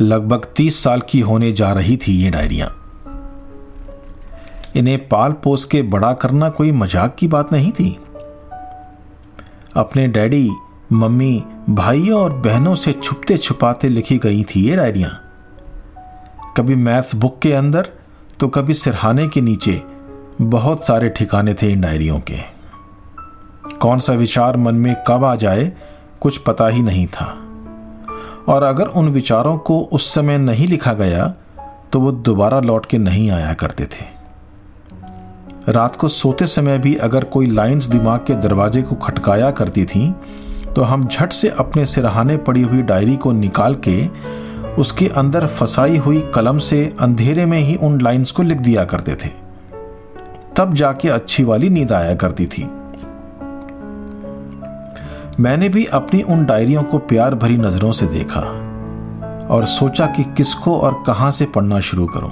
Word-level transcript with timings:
लगभग 0.00 0.44
तीस 0.56 0.82
साल 0.84 1.00
की 1.00 1.20
होने 1.20 1.50
जा 1.52 1.72
रही 1.72 1.96
थी 1.96 2.12
ये 2.14 2.30
डायरियाँ। 2.30 2.68
इन्हें 4.76 5.08
पाल 5.08 5.32
पोस 5.44 5.64
के 5.64 5.82
बड़ा 5.82 6.12
करना 6.12 6.48
कोई 6.50 6.72
मज़ाक 6.72 7.14
की 7.18 7.26
बात 7.28 7.52
नहीं 7.52 7.70
थी। 7.72 7.90
अपने 9.76 10.06
डैडी, 10.08 10.50
मम्मी, 10.92 11.42
भाइयों 11.70 12.20
और 12.20 12.32
बहनों 12.32 12.74
से 12.74 12.92
छुपते 12.92 13.36
छुपाते 13.36 13.88
लिखी 13.88 14.18
गई 14.18 14.42
थी 14.44 14.60
ये 14.60 14.76
डायरियाँ। 14.76 15.10
कभी 16.56 16.74
मैथ्स 16.76 17.14
बुक 17.14 17.38
के 17.42 17.52
अंदर 17.52 17.88
तो 18.40 18.48
कभी 18.48 18.74
सिरहाने 18.74 19.28
के 19.28 19.40
नीचे, 19.40 19.80
बहुत 20.40 20.84
सारे 20.84 21.08
ठिकाने 21.08 21.54
थे 21.54 21.70
इन 21.72 21.80
डायरियों 21.80 22.20
के। 22.20 22.38
कौन 23.80 23.98
सा 23.98 24.12
विचार 24.12 24.56
मन 24.56 24.74
में 24.74 24.94
कब 25.08 25.24
आ 25.24 25.34
जाए, 25.36 25.72
कुछ 26.20 26.38
पता 26.38 26.68
ही 26.68 26.82
नहीं 26.82 27.06
था। 27.06 27.34
और 28.48 28.62
अगर 28.62 28.86
उन 28.86 29.08
विचारों 29.08 29.56
को 29.58 29.80
उस 29.92 30.14
समय 30.14 30.38
नहीं 30.38 30.66
लिखा 30.68 30.92
गया 30.92 31.34
तो 31.92 32.00
वो 32.00 32.12
दोबारा 32.12 32.60
लौट 32.60 32.86
के 32.86 32.98
नहीं 32.98 33.30
आया 33.30 33.52
करते 33.52 33.84
थे। 33.84 34.06
रात 35.68 35.96
को 35.96 36.08
सोते 36.08 36.46
समय 36.46 36.78
भी 36.78 36.94
अगर 36.94 37.24
कोई 37.24 37.46
लाइंस 37.46 37.86
दिमाग 37.86 38.20
के 38.20 38.34
दरवाजे 38.34 38.82
को 38.82 38.94
खटकाया 38.94 39.50
करती 39.50 39.84
थी 39.84 40.14
तो 40.76 40.82
हम 40.82 41.06
झट 41.08 41.32
से 41.32 41.48
अपने 41.48 41.86
सिरहाने 41.86 42.36
पड़ी 42.36 42.62
हुई 42.62 42.82
डायरी 42.82 43.16
को 43.16 43.32
निकाल 43.32 43.76
के 43.88 44.06
उसके 44.74 45.08
अंदर 45.08 45.46
फंसाई 45.46 45.96
हुई 45.96 46.20
कलम 46.34 46.58
से 46.58 46.84
अंधेरे 47.00 47.46
में 47.46 47.58
ही 47.58 47.76
उन 47.76 48.00
लाइंस 48.00 48.30
को 48.30 48.42
लिख 48.42 48.58
दिया 48.58 48.84
करते 48.84 49.14
थे। 49.14 49.28
तब 50.56 50.74
जाके 50.74 51.08
अच्छी 51.08 51.44
वाली 51.44 51.68
नींद 51.68 51.92
आया 51.92 52.14
करती 52.14 52.46
थी। 52.46 52.68
मैंने 55.40 55.68
भी 55.68 55.84
अपनी 55.84 56.20
उन 56.22 56.44
डायरियों 56.44 56.82
को 56.82 56.98
प्यार 57.00 57.34
भरी 57.34 57.56
नज़रों 57.56 57.90
से 57.92 58.06
देखा 58.06 58.40
और 59.46 59.64
सोचा 59.64 60.06
कि 60.06 60.24
किसको 60.36 60.76
और 60.78 61.02
कहाँ 61.06 61.30
से 61.30 61.44
पढ़ना 61.46 61.80
शुरू 61.80 62.06
करूँ। 62.06 62.30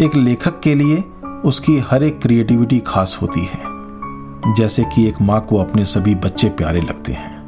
एक 0.00 0.14
लेखक 0.16 0.60
के 0.60 0.74
लिए 0.74 1.02
उसकी 1.44 1.78
हर 1.80 2.02
एक 2.02 2.20
क्रिएटिविटी 2.22 2.78
खास 2.78 3.18
होती 3.22 3.40
है, 3.40 4.54
जैसे 4.56 4.84
कि 4.84 5.06
एक 5.08 5.20
माँ 5.22 5.40
को 5.40 5.58
अपने 5.58 5.84
सभी 5.84 6.14
बच्चे 6.14 6.48
प्यारे 6.48 6.80
लगते 6.80 7.12
हैं। 7.12 7.38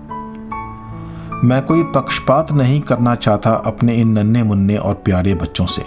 मैं 1.44 1.62
कोई 1.62 1.82
पक्षपात 1.94 2.52
नहीं 2.52 2.80
करना 2.80 3.14
चाहता 3.16 3.50
अपने 3.66 3.94
इन 3.94 4.18
नन्हे 4.18 4.42
मुन्ने 4.42 4.76
और 4.76 4.94
प्यारे 4.94 5.34
बच्चों 5.34 5.66
से, 5.66 5.82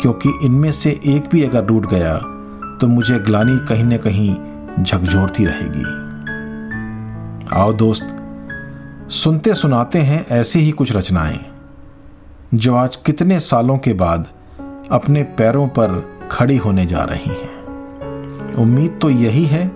क्योंकि 0.00 0.38
इनमें 0.42 0.72
से 0.72 0.98
एक 1.06 1.28
भी 1.32 1.44
अगर 1.44 1.64
रूट 1.64 1.86
गया 1.86 2.16
तो 2.80 2.86
मुझे 2.86 3.18
ग्लानी 3.18 3.58
कहीं 3.68 3.84
न 3.84 3.96
कहीं 3.98 4.34
झकझोरती 4.82 5.44
रहेगी। 5.44 6.07
आओ 7.52 7.72
दोस्त, 7.72 8.06
सुनते 9.10 9.54
सुनाते 9.54 9.98
हैं 9.98 10.26
ऐसी 10.28 10.58
ही 10.58 10.70
कुछ 10.70 10.96
रचनाएँ, 10.96 11.38
जो 12.54 12.74
आज 12.74 12.96
कितने 12.96 13.40
सालों 13.40 13.78
के 13.78 13.92
बाद 13.92 14.26
अपने 14.90 15.22
पैरों 15.22 15.66
पर 15.68 16.02
खड़ी 16.30 16.56
होने 16.56 16.86
जा 16.86 17.04
रही 17.04 17.30
हैं। 17.30 18.54
उम्मीद 18.54 18.98
तो 19.02 19.10
यही 19.10 19.44
है 19.44 19.70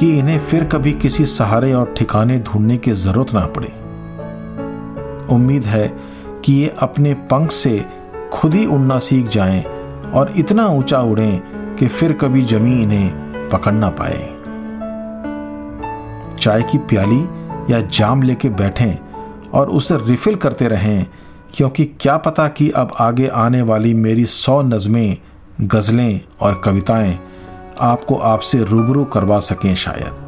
कि 0.00 0.18
इन्हें 0.18 0.38
फिर 0.38 0.64
कभी 0.64 0.92
किसी 0.92 1.26
सहारे 1.26 1.72
और 1.72 1.94
ठिकाने 1.98 2.38
ढूँढने 2.38 2.76
की 2.76 2.92
ज़रूरत 2.92 3.34
ना 3.34 3.46
पड़े। 3.46 3.68
उम्मीद 5.34 5.64
है 5.64 5.88
कि 6.44 6.52
ये 6.52 6.74
अपने 6.78 7.14
पंख 7.14 7.52
से 7.52 7.84
खुद 8.32 8.54
ही 8.54 8.66
उड़ना 8.66 8.98
सीख 8.98 9.28
जाएँ 9.28 9.62
और 10.14 10.32
इतना 10.36 10.66
ऊँचा 10.66 11.00
उड़ें 11.00 11.40
कि 11.76 11.86
फिर 11.86 12.12
कभी 12.12 12.42
जमी 12.42 12.82
इन्हें 12.82 13.48
पकड़ 13.48 13.72
ना 13.72 13.90
पाए। 13.90 14.37
चाय 16.40 16.62
की 16.62 16.78
प्याली 16.78 17.20
या 17.72 17.80
जाम 17.80 18.22
लेके 18.22 18.48
बैठें 18.48 18.94
और 19.54 19.68
उसे 19.68 19.96
रिफिल 19.96 20.36
करते 20.36 20.68
रहें, 20.68 21.06
क्योंकि 21.54 21.84
क्या 21.84 22.16
पता 22.16 22.48
कि 22.48 22.70
अब 22.70 22.94
आगे 23.00 23.26
आने 23.26 23.62
वाली 23.62 23.94
मेरी 23.94 24.24
सौ 24.24 24.62
नज़में, 24.62 25.16
गज़लें 25.60 26.20
और 26.40 26.60
कविताएँ 26.64 27.18
आपको 27.80 28.14
आपसे 28.14 28.62
रूबरू 28.62 29.04
करवा 29.04 29.38
सकें 29.38 29.74
शायद। 29.74 30.26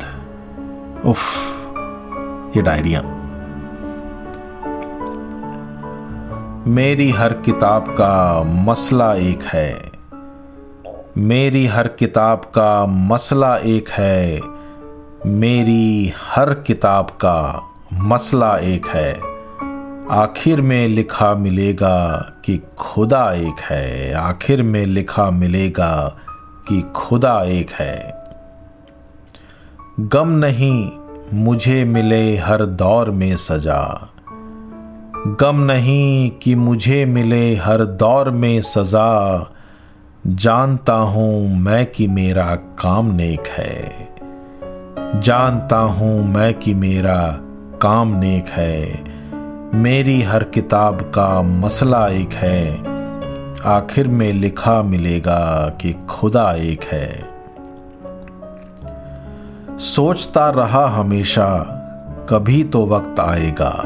उफ, 1.06 1.20
ये 2.56 2.62
डायरिया। 2.62 3.02
मेरी 6.66 7.10
हर 7.10 7.32
किताब 7.32 7.82
का 7.82 8.42
मसला 8.46 9.14
एक 9.14 9.42
है। 9.42 9.90
मेरी 11.18 11.66
हर 11.66 11.88
किताब 11.88 12.38
का 12.38 12.86
मसला 12.86 13.56
एक 13.56 13.88
है। 13.88 14.40
मेरी 15.26 16.12
हर 16.26 16.54
किताब 16.54 17.04
का 17.04 17.62
मसला 17.92 18.56
एक 18.56 18.86
है। 18.86 19.20
आखिर 20.10 20.60
में 20.60 20.88
लिखा 20.88 21.34
मिलेगा 21.34 22.16
कि 22.44 22.62
खुदा 22.78 23.32
एक 23.32 23.60
है। 23.60 24.14
आखिर 24.14 24.62
में 24.62 24.86
लिखा 24.86 25.30
मिलेगा 25.30 26.18
कि 26.68 26.82
खुदा 26.94 27.44
एक 27.44 27.70
है। 27.70 28.24
गम 30.00 30.28
नहीं, 30.28 30.90
मुझे 31.34 31.84
मिले 31.84 32.36
हर 32.36 32.66
दौर 32.66 33.10
में 33.10 33.36
सजा। 33.36 34.10
गम 35.40 35.56
नहीं 35.56 36.30
कि 36.30 36.54
मुझे 36.54 37.04
मिले 37.04 37.56
हर 37.56 37.84
दौर 37.84 38.30
में 38.30 38.60
सजा। 38.60 39.50
जानता 40.26 40.94
हूँ 40.94 41.56
मैं 41.56 41.86
कि 41.86 42.06
मेरा 42.06 42.54
काम 42.54 43.06
नेक 43.06 43.46
है। 43.46 44.10
जानता 45.16 45.76
हूँ 45.76 46.34
मैं 46.34 46.54
कि 46.54 46.74
मेरा 46.74 47.38
काम 47.82 48.08
नेक 48.08 48.46
है। 48.48 49.04
मेरी 49.74 50.22
हर 50.22 50.42
किताब 50.42 51.00
का 51.00 51.42
मसला 51.42 52.08
एक 52.08 52.32
है। 52.32 52.78
आखिर 53.64 54.08
में 54.08 54.32
लिखा 54.32 54.82
मिलेगा 54.82 55.72
कि 55.80 55.92
खुदा 55.92 56.52
एक 56.52 56.84
है। 56.84 57.28
सोचता 59.78 60.50
रहा 60.50 60.86
हमेशा, 60.86 61.58
कभी 62.30 62.64
तो 62.64 62.86
वक्त 62.86 63.20
आएगा। 63.20 63.84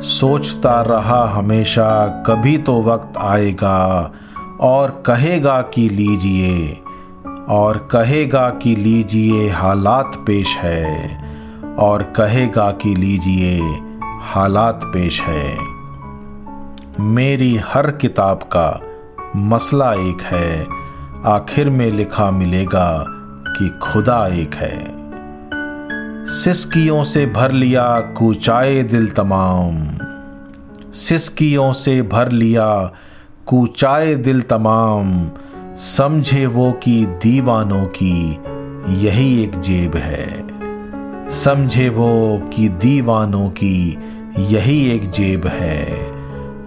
सोचता 0.00 0.82
रहा 0.82 1.24
हमेशा, 1.24 2.22
कभी 2.26 2.58
तो 2.58 2.82
वक्त 2.82 3.12
आएगा। 3.18 4.12
और 4.60 5.02
कहेगा 5.06 5.62
कि 5.62 5.88
लीजिए 5.88 6.78
और 7.52 7.88
कहेगा 7.92 8.50
कि 8.50 8.76
लीजिए 8.76 9.50
हालात 9.50 10.12
पेश 10.16 10.56
है, 10.56 10.88
और 11.78 12.02
कहेगा 12.02 12.70
कि 12.70 12.94
लीजिए 12.94 13.60
हालात 14.22 14.80
पेश 14.84 15.20
है। 15.22 15.58
मेरी 17.00 17.56
हर 17.56 17.90
किताब 17.90 18.36
का 18.36 18.80
मसला 19.36 19.92
एक 19.92 20.22
है, 20.22 20.66
आखिर 21.24 21.70
में 21.70 21.90
लिखा 21.90 22.30
मिलेगा 22.30 23.04
कि 23.48 23.68
खुदा 23.82 24.26
एक 24.26 24.54
है। 24.54 25.02
सिस्कियों 26.26 27.04
से 27.04 27.26
भर 27.26 27.52
लिया 27.52 28.00
कूचाए 28.00 28.82
दिल 28.82 29.10
तमाम। 29.10 29.88
सिस्कियों 30.92 31.72
से 31.72 32.02
भर 32.02 32.32
लिया 32.32 32.92
कूचाए 33.46 34.14
दिल 34.14 34.42
तमाम। 34.42 35.30
समझे 35.76 36.46
वो 36.46 36.72
कि 36.72 37.06
दीवानों 37.06 37.86
की 37.86 38.38
यही 39.06 39.44
एक 39.44 39.60
जेब 39.60 39.96
है। 39.96 40.48
समझे 41.30 41.88
वो 41.88 42.38
कि 42.52 42.68
दीवानों 42.68 43.50
की 43.50 43.98
यही 44.38 44.90
एक 44.90 45.10
जेब 45.10 45.46
है। 45.46 45.86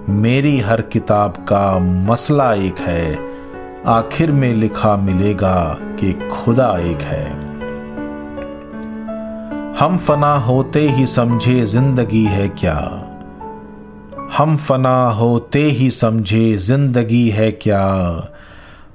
मेरी 0.09 0.59
हर 0.59 0.81
किताब 0.81 1.31
का 1.31 1.79
मसला 1.79 2.53
एक 2.53 2.79
है। 2.79 3.19
आखिर 3.85 4.31
में 4.31 4.53
लिखा 4.53 4.97
मिलेगा 4.97 5.77
कि 5.81 6.13
खुदा 6.13 6.77
एक 6.79 7.01
है। 7.01 7.31
हम 9.79 9.97
फना 9.97 10.35
होते 10.35 10.89
ही 10.89 11.05
समझे 11.05 11.65
ज़िंदगी 11.65 12.25
है 12.25 12.49
क्या? 12.49 13.07
हम 14.37 14.57
फना 14.57 15.09
होते 15.09 15.63
ही 15.63 15.91
समझे 15.91 16.57
ज़िंदगी 16.57 17.29
है 17.29 17.51
क्या? 17.51 18.15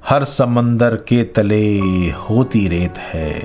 हर 0.09 0.23
समंदर 0.23 0.95
के 0.95 1.23
तले 1.23 1.79
होती 2.09 2.67
रेत 2.67 2.97
है। 2.97 3.41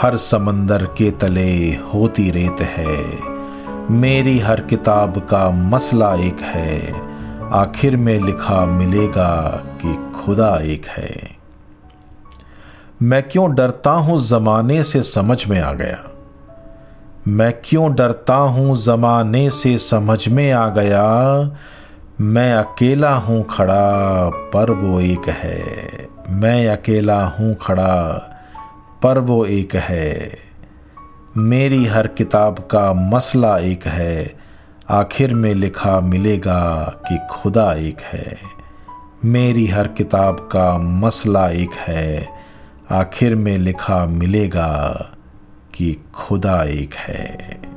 हर 0.00 0.16
समंदर 0.16 0.84
के 0.84 1.10
तले 1.10 1.56
होती 1.68 2.30
रेत 2.30 2.56
है। 2.60 3.04
मेरी 3.90 4.38
हर 4.38 4.60
किताब 4.60 5.18
का 5.18 5.50
मसला 5.50 6.14
एक 6.14 6.40
है। 6.40 6.92
आखिर 7.52 7.96
में 7.96 8.20
लिखा 8.20 8.66
मिलेगा 8.66 9.62
कि 9.82 10.12
खुदा 10.20 10.56
एक 10.56 10.86
है। 10.86 11.16
मैं 13.02 13.22
क्यों 13.22 13.54
डरता 13.54 13.90
हूँ 13.90 14.18
जमाने 14.18 14.84
से 14.84 15.02
समझ 15.02 15.46
में 15.46 15.60
आ 15.60 15.72
गया? 15.72 16.10
मैं 17.28 17.54
क्यों 17.64 17.94
डरता 17.94 18.34
हूँ 18.34 18.76
जमाने 18.76 19.50
से 19.50 19.78
समझ 19.78 20.28
में 20.28 20.52
आ 20.52 20.68
गया 20.68 21.04
मैं 22.20 22.52
अकेला 22.52 23.14
हूँ 23.14 23.46
खड़ा, 23.50 24.28
पर 24.28 24.70
वो 24.70 25.00
एक 25.00 25.28
है। 25.28 25.64
मैं 26.30 26.68
अकेला 26.68 27.26
हूँ 27.26 27.56
खड़ा, 27.62 28.14
पर 29.02 29.18
वो 29.18 29.44
एक 29.44 29.76
है। 29.76 30.38
मेरी 31.36 31.84
हर 31.84 32.06
किताब 32.06 32.58
का 32.58 32.92
मसला 32.92 33.58
एक 33.58 33.86
है। 33.86 34.34
आखिर 34.90 35.34
में 35.34 35.54
लिखा 35.54 36.00
मिलेगा 36.00 36.84
कि 37.08 37.18
खुदा 37.30 37.72
एक 37.72 38.00
है। 38.00 38.38
मेरी 39.24 39.66
हर 39.66 39.88
किताब 39.88 40.48
का 40.52 40.78
मसला 40.78 41.48
एक 41.48 41.70
है। 41.72 42.28
आखिर 42.90 43.34
में 43.34 43.58
लिखा 43.58 44.06
मिलेगा 44.06 44.94
कि 45.74 46.04
खुदा 46.14 46.64
एक 46.64 46.94
है। 46.94 47.69